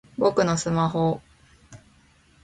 [0.17, 1.81] 僕のスマホぉぉぉ！